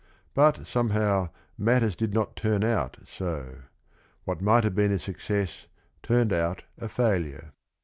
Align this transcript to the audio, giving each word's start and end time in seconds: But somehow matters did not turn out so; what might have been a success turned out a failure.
But 0.33 0.65
somehow 0.65 1.29
matters 1.59 1.95
did 1.95 2.11
not 2.11 2.35
turn 2.35 2.63
out 2.63 2.97
so; 3.05 3.59
what 4.23 4.41
might 4.41 4.63
have 4.63 4.73
been 4.73 4.91
a 4.91 4.97
success 4.97 5.67
turned 6.01 6.33
out 6.33 6.63
a 6.79 6.89
failure. 6.89 7.53